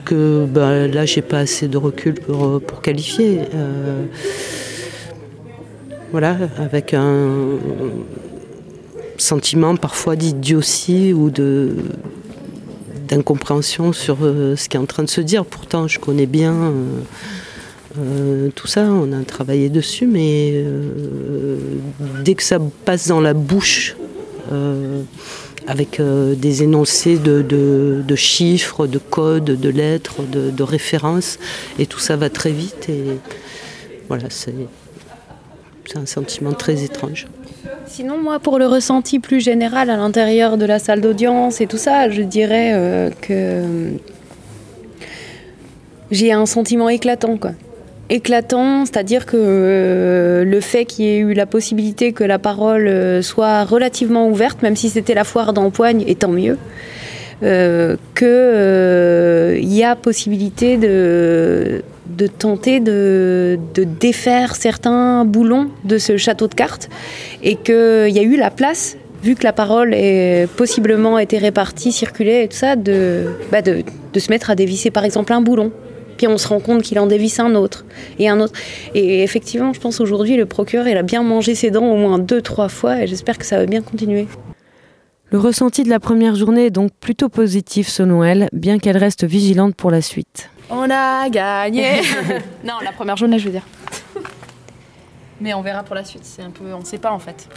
que 0.08 0.46
bah, 0.46 0.88
là 0.88 1.06
j'ai 1.06 1.22
pas 1.22 1.40
assez 1.40 1.68
de 1.68 1.78
recul 1.78 2.16
pour, 2.16 2.62
pour 2.62 2.82
qualifier. 2.82 3.42
Euh, 3.54 4.06
voilà, 6.12 6.38
avec 6.58 6.94
un 6.94 7.26
sentiment 9.18 9.76
parfois 9.76 10.16
d'idiotie 10.16 11.14
ou 11.14 11.30
de 11.30 11.76
d'incompréhension 13.08 13.94
sur 13.94 14.18
ce 14.20 14.68
qui 14.68 14.76
est 14.76 14.80
en 14.80 14.86
train 14.86 15.04
de 15.04 15.10
se 15.10 15.22
dire. 15.22 15.46
Pourtant, 15.46 15.88
je 15.88 15.98
connais 15.98 16.26
bien 16.26 16.74
euh, 18.00 18.50
tout 18.54 18.68
ça, 18.68 18.84
on 18.84 19.12
a 19.12 19.24
travaillé 19.24 19.70
dessus, 19.70 20.06
mais 20.06 20.52
euh, 20.54 21.58
dès 22.24 22.36
que 22.36 22.44
ça 22.44 22.60
passe 22.86 23.08
dans 23.08 23.22
la 23.22 23.34
bouche, 23.34 23.96
euh, 25.68 25.72
avec 25.72 26.02
des 26.40 26.64
énoncés 26.64 27.18
de, 27.18 28.16
chiffres, 28.16 28.88
de 28.88 28.98
codes, 28.98 29.46
de 29.46 29.70
lettres, 29.70 30.24
de, 30.24 30.64
références, 30.64 31.40
et 31.80 31.86
tout 31.86 32.00
ça 32.00 32.16
va 32.16 32.30
très 32.30 32.52
vite, 32.52 32.90
et 32.90 33.20
voilà, 34.08 34.26
c'est 34.30 34.54
un 35.96 36.06
sentiment 36.06 36.54
très 36.54 36.84
étrange. 36.84 37.28
Sinon, 37.86 38.18
moi, 38.22 38.40
pour 38.40 38.60
le 38.60 38.68
ressenti 38.68 39.20
plus 39.20 39.40
général 39.40 39.90
à 39.90 39.98
l'intérieur 39.98 40.58
de 40.58 40.66
la 40.66 40.80
salle 40.80 41.02
d'audience 41.02 41.62
et 41.62 41.68
tout 41.68 41.78
ça, 41.78 42.10
je 42.10 42.22
dirais 42.22 43.12
que 43.22 43.92
j'ai 46.12 46.32
un 46.32 46.46
sentiment 46.46 46.90
éclatant, 46.90 47.38
quoi. 47.38 47.52
Éclatant, 48.10 48.86
c'est-à-dire 48.86 49.26
que 49.26 49.36
euh, 49.38 50.46
le 50.46 50.62
fait 50.62 50.86
qu'il 50.86 51.06
y 51.06 51.10
ait 51.10 51.18
eu 51.18 51.34
la 51.34 51.46
possibilité 51.46 52.14
que 52.14 52.24
la 52.24 52.40
parole 52.40 52.88
euh, 52.88 53.22
soit 53.22 53.66
relativement 53.66 54.30
ouverte, 54.30 54.62
même 54.62 54.78
si 54.78 54.90
c'était 54.90 55.14
la 55.14 55.26
foire 55.26 55.52
d'empoigne, 55.52 56.06
et 56.08 56.16
tant 56.16 56.30
mieux, 56.30 56.58
euh, 57.44 57.98
qu'il 58.16 59.74
y 59.74 59.84
a 59.84 59.96
possibilité 59.98 60.78
de, 60.78 61.84
tenter 62.40 62.80
de, 62.80 63.60
défaire 63.76 64.56
certains 64.56 65.26
boulons 65.26 65.70
de 65.84 65.98
ce 65.98 66.16
château 66.16 66.48
de 66.48 66.56
cartes, 66.56 66.88
et 67.44 67.56
qu'il 67.56 68.10
y 68.10 68.20
a 68.20 68.24
eu 68.24 68.38
la 68.38 68.52
place 68.52 68.96
vu 69.22 69.36
que 69.36 69.44
la 69.44 69.52
parole 69.52 69.94
est 69.94 70.48
possiblement 70.56 71.20
été 71.20 71.40
répartie, 71.40 71.92
circulée 71.92 72.44
et 72.44 72.48
tout 72.48 72.56
ça, 72.56 72.78
bah 72.78 73.62
de 73.62 73.84
se 74.18 74.30
mettre 74.30 74.50
à 74.50 74.56
dévisser 74.56 74.92
par 74.92 75.04
exemple 75.04 75.34
un 75.34 75.42
boulon. 75.42 75.74
Puis 76.18 76.28
on 76.28 76.38
se 76.38 76.48
rend 76.48 76.60
compte 76.60 76.82
qu'il 76.82 77.00
en 77.00 77.08
dévisse 77.08 77.40
un 77.40 77.56
autre 77.56 77.86
et 78.20 78.28
un 78.28 78.40
autre. 78.40 78.54
Et 78.94 79.24
effectivement, 79.24 79.74
je 79.74 79.80
pense 79.80 80.00
aujourd'hui, 80.02 80.36
le 80.36 80.46
procureur, 80.46 80.88
il 80.88 80.98
a 80.98 81.04
bien 81.04 81.24
mangé 81.24 81.56
ses 81.56 81.72
dents 81.72 81.86
au 81.86 81.96
moins 81.96 82.20
deux, 82.20 82.42
trois 82.42 82.70
fois 82.70 83.02
et 83.02 83.08
j'espère 83.08 83.38
que 83.38 83.46
ça 83.46 83.58
va 83.58 83.66
bien 83.66 83.82
continuer. 83.82 84.28
Le 85.30 85.40
ressenti 85.40 85.84
de 85.84 85.90
la 85.90 86.00
première 86.00 86.36
journée 86.36 86.68
est 86.68 86.72
donc 86.72 86.92
plutôt 87.00 87.28
positif 87.28 87.90
selon 87.90 88.24
elle, 88.24 88.48
bien 88.54 88.80
qu'elle 88.80 88.98
reste 88.98 89.26
vigilante 89.26 89.76
pour 89.76 89.92
la 89.92 90.02
suite. 90.02 90.50
On 90.70 90.90
a 90.90 91.30
gagné 91.30 92.02
Non, 92.64 92.76
la 92.84 92.92
première 92.92 93.18
journée, 93.18 93.38
je 93.38 93.46
veux 93.46 93.52
dire. 93.52 93.66
Mais 95.40 95.54
on 95.54 95.62
verra 95.62 95.84
pour 95.84 95.96
la 95.96 96.04
suite, 96.04 96.24
c'est 96.24 96.42
un 96.42 96.50
peu... 96.50 96.74
On 96.74 96.84
sait 96.84 96.98
pas 96.98 97.12
en 97.12 97.20
fait. 97.20 97.48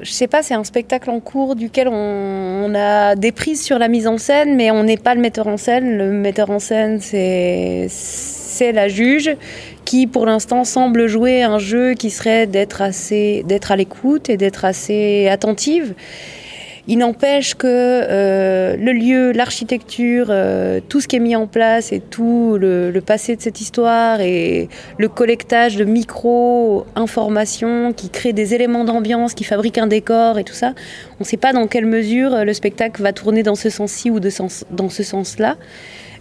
Je 0.00 0.10
sais 0.10 0.26
pas, 0.26 0.42
c'est 0.42 0.54
un 0.54 0.64
spectacle 0.64 1.08
en 1.10 1.20
cours 1.20 1.54
duquel 1.54 1.88
on, 1.88 2.74
a 2.74 3.14
des 3.14 3.30
prises 3.30 3.62
sur 3.62 3.78
la 3.78 3.88
mise 3.88 4.08
en 4.08 4.18
scène, 4.18 4.56
mais 4.56 4.70
on 4.70 4.82
n'est 4.82 4.96
pas 4.96 5.14
le 5.14 5.20
metteur 5.20 5.46
en 5.46 5.56
scène. 5.56 5.96
Le 5.96 6.10
metteur 6.10 6.50
en 6.50 6.58
scène, 6.58 7.00
c'est 7.00 7.86
c'est 7.88 8.72
la 8.72 8.88
juge 8.88 9.36
qui, 9.84 10.06
pour 10.06 10.26
l'instant, 10.26 10.64
semble 10.64 11.06
jouer 11.06 11.42
un 11.42 11.58
jeu 11.58 11.94
qui 11.94 12.10
serait 12.10 12.46
d'être 12.46 12.82
assez 12.82 13.44
d'être 13.46 13.70
à 13.72 13.76
l'écoute 13.76 14.30
et 14.30 14.36
d'être 14.36 14.64
assez 14.64 15.28
attentive. 15.28 15.94
Il 16.86 16.98
n'empêche 16.98 17.54
que 17.54 17.66
euh, 17.66 18.76
le 18.76 18.92
lieu, 18.92 19.32
l'architecture, 19.32 20.26
euh, 20.28 20.80
tout 20.86 21.00
ce 21.00 21.08
qui 21.08 21.16
est 21.16 21.20
mis 21.20 21.34
en 21.34 21.46
place 21.46 21.92
et 21.92 22.00
tout 22.00 22.58
le, 22.60 22.92
passé 23.00 23.36
de 23.36 23.40
cette 23.40 23.60
histoire 23.60 24.20
et 24.20 24.68
le 24.98 25.08
collectage 25.08 25.76
de 25.76 25.84
micro-informations 25.84 27.94
qui 27.94 28.10
créent 28.10 28.34
des 28.34 28.54
éléments 28.54 28.84
d'ambiance, 28.84 29.32
qui 29.32 29.44
fabriquent 29.44 29.78
un 29.78 29.86
décor 29.86 30.38
et 30.38 30.44
tout 30.44 30.52
ça, 30.52 30.74
on 31.20 31.20
ne 31.20 31.24
sait 31.24 31.38
pas 31.38 31.54
dans 31.54 31.66
quelle 31.66 31.86
mesure 31.86 32.44
le 32.44 32.52
spectacle 32.52 33.02
va 33.02 33.14
tourner 33.14 33.42
dans 33.42 33.54
ce 33.54 33.70
sens-ci 33.70 34.10
ou 34.10 34.20
dans 34.20 34.90
ce 34.90 35.02
sens-là. 35.02 35.56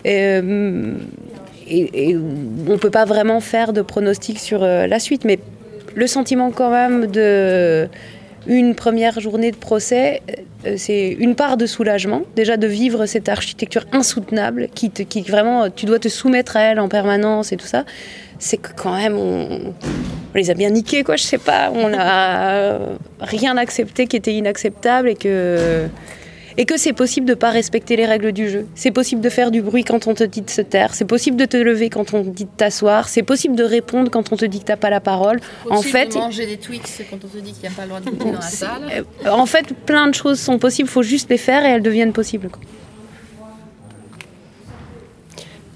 Euh, 0.05 0.93
et, 1.67 2.15
on 2.15 2.71
ne 2.71 2.77
peut 2.77 2.89
pas 2.89 3.05
vraiment 3.05 3.41
faire 3.41 3.73
de 3.73 3.81
pronostic 3.81 4.39
sur 4.39 4.61
la 4.61 4.99
suite, 4.99 5.25
mais 5.25 5.39
le 5.95 6.07
sentiment 6.07 6.51
quand 6.51 6.71
même 6.71 7.07
de 7.07 7.89
une 8.47 8.75
première 8.75 9.19
journée 9.19 9.51
de 9.51 9.55
procès, 9.55 10.21
c'est 10.77 11.09
une 11.09 11.35
part 11.35 11.57
de 11.57 11.65
soulagement, 11.65 12.23
déjà 12.35 12.57
de 12.57 12.67
vivre 12.67 13.05
cette 13.05 13.29
architecture 13.29 13.85
insoutenable 13.91 14.67
qui, 14.73 14.89
te, 14.89 15.03
vraiment, 15.29 15.69
tu 15.69 15.85
dois 15.85 15.99
te 15.99 16.09
soumettre 16.09 16.57
à 16.57 16.61
elle 16.61 16.79
en 16.79 16.89
permanence 16.89 17.51
et 17.51 17.57
tout 17.57 17.65
ça. 17.65 17.85
C'est 18.39 18.57
que 18.57 18.69
quand 18.75 18.95
même, 18.95 19.17
on, 19.17 19.73
on, 20.33 20.35
les 20.35 20.49
a 20.49 20.53
bien 20.53 20.69
niqués, 20.71 21.03
quoi, 21.03 21.15
je 21.15 21.23
sais 21.23 21.37
pas. 21.37 21.71
On 21.73 21.89
n'a 21.89 22.79
rien 23.21 23.55
accepté 23.57 24.07
qui 24.07 24.17
était 24.17 24.33
inacceptable 24.33 25.09
et 25.09 25.15
que 25.15 25.87
et 26.57 26.65
que 26.65 26.77
c'est 26.77 26.93
possible 26.93 27.25
de 27.25 27.33
ne 27.33 27.37
pas 27.37 27.49
respecter 27.49 27.95
les 27.95 28.05
règles 28.05 28.31
du 28.31 28.49
jeu. 28.49 28.67
C'est 28.75 28.91
possible 28.91 29.21
de 29.21 29.29
faire 29.29 29.51
du 29.51 29.61
bruit 29.61 29.83
quand 29.83 30.07
on 30.07 30.13
te 30.13 30.23
dit 30.23 30.41
de 30.41 30.49
se 30.49 30.61
taire, 30.61 30.93
c'est 30.93 31.05
possible 31.05 31.37
de 31.37 31.45
te 31.45 31.57
lever 31.57 31.89
quand 31.89 32.13
on 32.13 32.23
te 32.23 32.29
dit 32.29 32.45
de 32.45 32.49
t'asseoir, 32.55 33.09
c'est 33.09 33.23
possible 33.23 33.55
de 33.55 33.63
répondre 33.63 34.09
quand 34.11 34.31
on 34.31 34.35
te 34.35 34.45
dit 34.45 34.59
que 34.59 34.65
t'as 34.65 34.77
pas 34.77 34.89
la 34.89 34.99
parole. 34.99 35.39
En 35.69 35.81
fait, 35.81 36.13
de 36.13 36.15
manger 36.15 36.45
des 36.45 36.57
Twix 36.57 37.01
quand 37.09 37.17
on 37.23 37.27
te 37.27 37.37
dit 37.37 37.53
qu'il 37.53 37.61
n'y 37.61 37.67
a 37.67 37.71
pas 37.71 37.83
le 37.83 37.89
droit 37.89 37.99
de 37.99 38.11
dans 38.11 38.31
la 38.31 38.41
salle. 38.41 39.05
En 39.29 39.45
fait, 39.45 39.73
plein 39.85 40.07
de 40.07 40.13
choses 40.13 40.39
sont 40.39 40.59
possibles, 40.59 40.89
il 40.89 40.91
faut 40.91 41.03
juste 41.03 41.29
les 41.29 41.37
faire 41.37 41.65
et 41.65 41.69
elles 41.69 41.81
deviennent 41.81 42.13
possibles. 42.13 42.49
Quoi. 42.49 42.61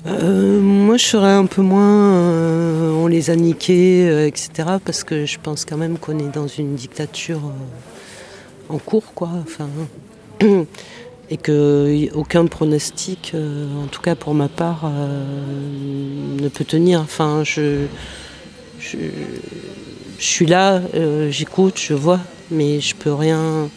Euh, 0.07 0.61
moi, 0.61 0.97
je 0.97 1.05
serais 1.05 1.33
un 1.33 1.45
peu 1.45 1.61
moins. 1.61 2.13
Euh, 2.13 2.91
on 2.91 3.07
les 3.07 3.29
a 3.29 3.35
niqués, 3.35 4.07
euh, 4.09 4.27
etc. 4.27 4.49
Parce 4.83 5.03
que 5.03 5.25
je 5.25 5.37
pense 5.41 5.65
quand 5.65 5.77
même 5.77 5.97
qu'on 5.97 6.17
est 6.19 6.33
dans 6.33 6.47
une 6.47 6.75
dictature 6.75 7.41
euh, 7.43 8.73
en 8.73 8.77
cours, 8.77 9.13
quoi. 9.13 9.29
Enfin, 9.41 9.67
et 11.29 11.37
que 11.37 12.07
aucun 12.13 12.45
pronostic, 12.45 13.31
euh, 13.33 13.67
en 13.83 13.87
tout 13.87 14.01
cas 14.01 14.15
pour 14.15 14.33
ma 14.33 14.47
part, 14.47 14.83
euh, 14.85 15.23
ne 16.39 16.47
peut 16.49 16.63
tenir. 16.63 17.01
Enfin, 17.01 17.43
je, 17.43 17.85
suis 20.19 20.45
là, 20.45 20.81
euh, 20.95 21.29
j'écoute, 21.31 21.79
je 21.79 21.93
vois, 21.93 22.19
mais 22.51 22.79
je 22.79 22.95
peux 22.95 23.13
rien 23.13 23.69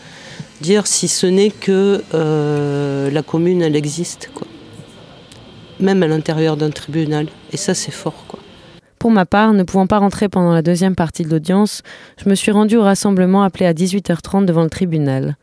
dire 0.60 0.86
si 0.86 1.08
ce 1.08 1.26
n'est 1.26 1.50
que 1.50 2.02
euh, 2.14 3.10
la 3.10 3.22
commune, 3.22 3.62
elle 3.62 3.76
existe, 3.76 4.30
quoi. 4.34 4.46
Même 5.80 6.02
à 6.02 6.06
l'intérieur 6.06 6.56
d'un 6.56 6.70
tribunal, 6.70 7.26
et 7.52 7.56
ça, 7.56 7.74
c'est 7.74 7.90
fort, 7.90 8.24
quoi. 8.28 8.38
Pour 8.98 9.10
ma 9.10 9.24
part, 9.24 9.54
ne 9.54 9.62
pouvant 9.62 9.86
pas 9.86 9.98
rentrer 9.98 10.28
pendant 10.28 10.52
la 10.52 10.60
deuxième 10.60 10.94
partie 10.94 11.22
de 11.22 11.30
l'audience, 11.30 11.82
je 12.22 12.28
me 12.28 12.34
suis 12.34 12.52
rendue 12.52 12.76
au 12.76 12.82
rassemblement 12.82 13.42
appelé 13.42 13.64
à 13.64 13.72
18h30 13.72 14.44
devant 14.44 14.62
le 14.62 14.68
tribunal. 14.68 15.36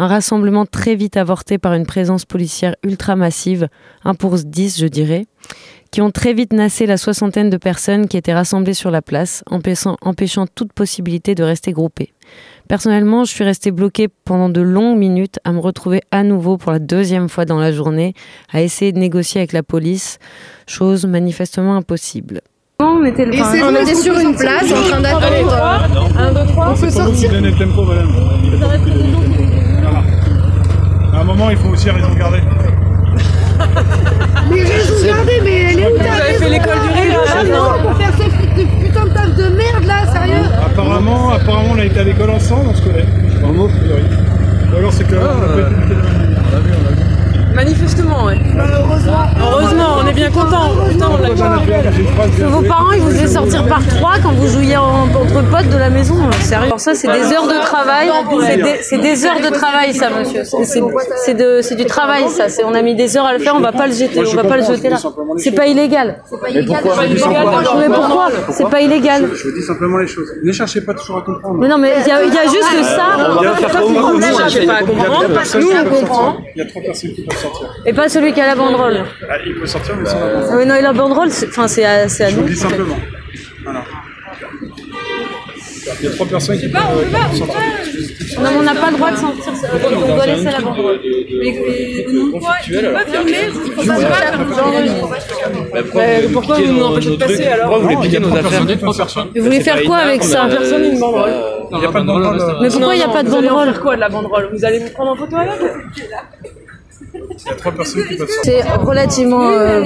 Un 0.00 0.06
rassemblement 0.06 0.64
très 0.64 0.94
vite 0.94 1.16
avorté 1.16 1.58
par 1.58 1.74
une 1.74 1.84
présence 1.84 2.24
policière 2.24 2.76
ultra 2.84 3.16
massive, 3.16 3.68
1 4.04 4.14
pour 4.14 4.36
10 4.36 4.78
je 4.78 4.86
dirais, 4.86 5.26
qui 5.90 6.00
ont 6.00 6.12
très 6.12 6.34
vite 6.34 6.52
nassé 6.52 6.86
la 6.86 6.96
soixantaine 6.96 7.50
de 7.50 7.56
personnes 7.56 8.06
qui 8.06 8.16
étaient 8.16 8.32
rassemblées 8.32 8.74
sur 8.74 8.92
la 8.92 9.02
place, 9.02 9.42
empêchant, 9.50 9.96
empêchant 10.00 10.46
toute 10.46 10.72
possibilité 10.72 11.34
de 11.34 11.42
rester 11.42 11.72
groupées. 11.72 12.12
Personnellement, 12.68 13.24
je 13.24 13.32
suis 13.32 13.42
restée 13.42 13.72
bloquée 13.72 14.08
pendant 14.24 14.48
de 14.48 14.60
longues 14.60 14.98
minutes 14.98 15.40
à 15.42 15.52
me 15.52 15.58
retrouver 15.58 16.02
à 16.10 16.22
nouveau 16.22 16.58
pour 16.58 16.70
la 16.70 16.78
deuxième 16.78 17.28
fois 17.28 17.44
dans 17.44 17.58
la 17.58 17.72
journée 17.72 18.14
à 18.52 18.62
essayer 18.62 18.92
de 18.92 18.98
négocier 18.98 19.40
avec 19.40 19.52
la 19.52 19.64
police, 19.64 20.18
chose 20.66 21.06
manifestement 21.06 21.74
impossible. 21.74 22.42
On 22.80 23.04
était, 23.04 23.24
le 23.24 23.32
enfin, 23.40 23.58
on 23.64 23.74
était 23.74 23.96
sur 23.96 24.16
une 24.16 24.36
place 24.36 24.70
en 24.70 24.82
train 24.82 25.00
d'attendre. 25.00 25.52
1, 26.16 26.32
2, 26.32 26.46
3, 26.52 26.70
on 26.70 26.80
peut 26.80 26.90
sortir. 26.90 27.32
Donner 27.32 27.50
le 27.50 27.58
tempo, 27.58 27.82
madame. 27.82 28.12
Voilà. 29.80 30.02
À 31.18 31.22
un 31.22 31.24
moment, 31.24 31.50
il 31.50 31.56
faut 31.56 31.70
aussi 31.70 31.90
raison 31.90 32.14
garder. 32.14 32.38
mais 34.48 34.62
raison 34.62 35.04
garder, 35.04 35.40
mais 35.42 35.62
elle 35.62 35.80
est 35.80 35.86
où 35.88 35.96
Vous 35.96 36.00
avez 36.00 36.34
fait 36.34 36.48
l'école 36.48 36.78
du 36.80 36.88
rire 36.90 37.20
là, 37.26 37.42
non 37.42 37.82
Pour 37.82 37.96
faire 37.96 38.12
ce 38.16 38.84
putain 38.84 39.04
de 39.04 39.10
taf 39.10 39.34
de 39.34 39.48
merde 39.48 39.84
là, 39.84 40.06
sérieux 40.12 40.44
Apparemment, 40.64 41.32
apparemment, 41.32 41.70
on 41.74 41.78
a 41.80 41.86
été 41.86 41.98
à 41.98 42.04
l'école 42.04 42.30
ensemble, 42.30 42.68
on 42.70 42.74
se 42.74 42.82
connaît. 42.82 43.06
Vraiment, 43.42 43.64
Ou 43.64 44.76
alors 44.76 44.92
c'est 44.92 45.08
que. 45.08 45.16
Ah, 45.16 45.34
on 45.40 46.56
a 46.56 46.60
vu, 46.60 46.70
on 46.78 46.84
l'a 46.84 46.90
vu. 46.94 47.07
Manifestement, 47.58 48.26
ouais. 48.26 48.36
Heureusement. 49.40 49.96
On 50.00 50.06
est 50.06 50.12
bien 50.12 50.30
content. 50.30 50.70
Putain, 50.88 51.08
on 51.10 51.16
l'a 51.16 51.30
que 51.30 52.42
vos 52.44 52.62
parents, 52.62 52.92
ils 52.92 53.00
vous 53.00 53.10
faisaient 53.10 53.26
sortir 53.26 53.66
par 53.66 53.84
trois 53.84 54.12
quand 54.22 54.30
vous 54.30 54.46
jouiez 54.46 54.76
en, 54.76 55.08
entre 55.08 55.42
potes 55.50 55.68
de 55.68 55.76
la 55.76 55.90
maison. 55.90 56.14
Sérieux. 56.40 56.66
Alors 56.66 56.78
ça, 56.78 56.94
c'est 56.94 57.08
des 57.08 57.32
heures 57.32 57.48
de 57.48 57.60
travail. 57.64 58.10
C'est 58.82 58.98
des, 58.98 59.02
des, 59.02 59.26
heures 59.26 59.40
de 59.40 59.48
travail, 59.52 59.92
ça, 59.92 60.08
monsieur. 60.10 60.44
C'est 60.44 61.34
de, 61.34 61.60
c'est 61.60 61.74
du 61.74 61.84
travail, 61.84 62.28
ça. 62.28 62.44
On 62.64 62.74
a 62.74 62.82
mis 62.82 62.94
des 62.94 63.16
heures 63.16 63.26
à 63.26 63.32
le 63.32 63.40
faire. 63.40 63.56
On 63.56 63.60
va 63.60 63.72
pas 63.72 63.88
le 63.88 63.92
jeter. 63.92 64.22
On 64.24 64.36
va 64.36 64.44
pas 64.44 64.58
le 64.58 64.62
jeter 64.64 64.88
là. 64.88 64.98
C'est 65.38 65.50
pas 65.50 65.66
illégal. 65.66 66.22
C'est 66.30 66.40
pas 66.40 66.50
illégal. 66.50 66.84
Mais 67.76 67.88
pourquoi 67.88 68.28
C'est 68.52 68.70
pas 68.70 68.80
illégal. 68.80 69.30
Je 69.34 69.48
vous 69.48 69.54
dis 69.56 69.62
simplement 69.62 69.98
les 69.98 70.06
choses. 70.06 70.28
Ne 70.44 70.52
cherchez 70.52 70.82
pas 70.82 70.94
toujours 70.94 71.18
à 71.18 71.22
comprendre. 71.22 71.58
Mais 71.58 71.66
non, 71.66 71.78
mais 71.78 71.92
il 71.98 72.06
y, 72.06 72.08
y, 72.08 72.38
a 72.38 72.44
juste 72.44 72.70
que 72.70 72.84
ça. 72.84 73.16
Ne 74.14 74.36
cherchez 74.36 74.64
pas 74.64 74.74
à 74.74 74.82
comprendre. 74.82 75.26
Nous, 75.58 75.70
on 75.70 76.00
comprend. 76.00 76.36
Il 76.54 76.58
y 76.58 76.62
a 76.62 76.66
trois 76.66 76.82
personnes 76.82 77.12
qui 77.14 77.22
peuvent 77.22 77.47
sortir. 77.48 77.82
Et 77.86 77.92
pas 77.92 78.08
celui 78.08 78.32
qui 78.32 78.40
a 78.40 78.46
la 78.46 78.54
banderole. 78.54 79.04
Ah, 79.28 79.34
il 79.44 79.54
peut 79.54 79.66
sortir, 79.66 79.96
mais 79.96 80.06
sans 80.06 80.20
la 80.20 80.26
banderole. 80.26 80.48
Ah, 80.50 80.56
mais 80.56 80.64
non, 80.66 80.74
et 80.74 80.82
la 80.82 80.92
banderole, 80.92 81.30
c'est 81.30 81.84
à, 81.84 81.92
à 81.92 82.04
nous. 82.04 82.10
Je 82.10 82.34
vous 82.34 82.42
le 82.42 82.48
dis 82.48 82.56
simplement. 82.56 82.96
Voilà. 83.64 83.84
Il 86.00 86.04
y 86.04 86.08
a 86.08 86.10
trois 86.14 86.26
personnes 86.26 86.58
qui 86.58 86.68
peuvent, 86.68 86.82
sortir. 87.36 87.56
Non, 88.40 88.50
mais 88.50 88.56
on 88.58 88.62
n'a 88.62 88.74
pas 88.74 88.90
le 88.90 88.96
droit 88.96 89.10
de 89.10 89.16
sortir. 89.16 89.52
On 90.10 90.14
doit 90.14 90.26
laisser 90.26 90.44
la 90.44 90.60
banderole. 90.60 91.00
Mais, 91.40 91.52
pas 92.42 93.04
filmer 93.04 93.48
pas 93.76 93.84
faire 93.84 94.38
Pourquoi 96.32 96.56
vous 96.56 96.72
nous 96.72 96.84
empêchez 96.84 97.10
de 97.10 97.16
passer 97.16 97.46
alors 97.46 97.78
Vous 97.78 97.82
voulez 97.84 97.96
piquer 97.96 98.20
nos 98.20 98.36
affaires 98.36 98.66
Vous 99.34 99.42
voulez 99.42 99.60
faire 99.60 99.82
quoi 99.84 99.96
avec 99.96 100.22
ça 100.22 100.46
Personne 100.48 100.84
une 100.84 101.00
banderole. 101.00 101.32
Il 101.70 101.78
n'y 101.78 101.86
a 101.86 101.90
pas 101.90 102.00
de 102.00 102.06
banderole. 102.06 102.38
Mais 102.62 102.68
pourquoi 102.70 102.94
il 102.94 102.98
n'y 102.98 103.04
a 103.04 103.08
pas 103.08 103.22
de 103.22 103.28
Vous 103.28 103.36
allez 103.36 103.48
banderole 103.48 103.72
faire 103.72 103.82
quoi 103.82 103.96
de 103.96 104.00
la 104.00 104.08
banderole 104.08 104.50
Vous 104.52 104.64
allez 104.64 104.78
vous 104.78 104.90
prendre 104.90 105.10
en 105.12 105.16
photo 105.16 105.36
avec 105.36 105.50
Il 107.44 107.48
y 107.48 107.52
a 107.52 107.54
trois 107.54 107.72
personnes 107.72 108.06
qui 108.06 108.16
peuvent 108.16 108.28
sortir. 108.28 108.52
C'est 108.62 108.74
relativement 108.74 109.48
euh, 109.48 109.84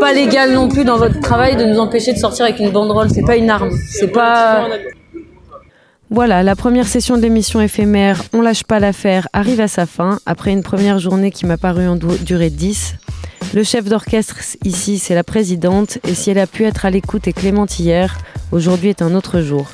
pas 0.00 0.12
légal 0.12 0.52
non 0.52 0.68
plus 0.68 0.84
dans 0.84 0.96
votre 0.96 1.20
travail 1.20 1.56
de 1.56 1.64
nous 1.64 1.78
empêcher 1.78 2.12
de 2.12 2.18
sortir 2.18 2.44
avec 2.44 2.58
une 2.58 2.70
banderole. 2.70 3.08
C'est 3.10 3.24
pas 3.24 3.36
une 3.36 3.50
arme. 3.50 3.70
C'est 3.88 4.08
pas. 4.08 4.68
Voilà, 6.10 6.42
la 6.42 6.56
première 6.56 6.86
session 6.86 7.18
de 7.18 7.22
l'émission 7.22 7.60
éphémère 7.60 8.22
On 8.32 8.40
lâche 8.40 8.64
pas 8.64 8.80
l'affaire 8.80 9.28
arrive 9.34 9.60
à 9.60 9.68
sa 9.68 9.84
fin 9.84 10.18
après 10.24 10.52
une 10.52 10.62
première 10.62 10.98
journée 10.98 11.30
qui 11.30 11.44
m'a 11.44 11.58
paru 11.58 11.86
en 11.86 11.96
durée 11.96 12.50
10. 12.50 12.94
Le 13.54 13.62
chef 13.62 13.84
d'orchestre 13.84 14.36
ici, 14.64 14.98
c'est 14.98 15.14
la 15.14 15.24
présidente, 15.24 15.98
et 16.06 16.14
si 16.14 16.30
elle 16.30 16.38
a 16.38 16.46
pu 16.46 16.64
être 16.64 16.84
à 16.84 16.90
l'écoute 16.90 17.28
et 17.28 17.32
clémente 17.32 17.78
hier, 17.78 18.18
aujourd'hui 18.52 18.88
est 18.88 19.02
un 19.02 19.14
autre 19.14 19.40
jour. 19.40 19.70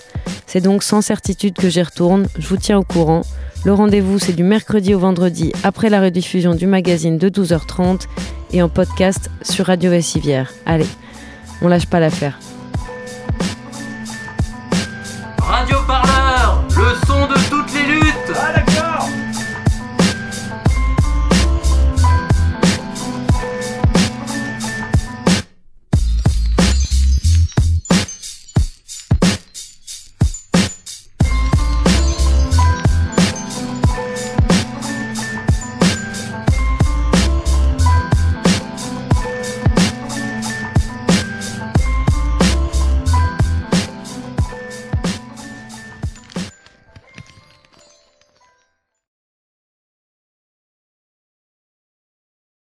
C'est 0.46 0.60
donc 0.60 0.82
sans 0.82 1.02
certitude 1.02 1.54
que 1.54 1.68
j'y 1.68 1.82
retourne, 1.82 2.26
je 2.38 2.46
vous 2.46 2.56
tiens 2.56 2.78
au 2.78 2.84
courant. 2.84 3.22
Le 3.64 3.72
rendez-vous, 3.72 4.18
c'est 4.18 4.34
du 4.34 4.44
mercredi 4.44 4.94
au 4.94 4.98
vendredi 4.98 5.52
après 5.62 5.88
la 5.88 6.02
rediffusion 6.02 6.54
du 6.54 6.66
magazine 6.66 7.16
de 7.16 7.30
12h30 7.30 8.02
et 8.52 8.60
en 8.60 8.68
podcast 8.68 9.30
sur 9.40 9.66
Radio 9.66 9.90
Vassivière. 9.90 10.52
Allez, 10.66 10.86
on 11.62 11.68
lâche 11.68 11.86
pas 11.86 11.98
l'affaire. 11.98 12.38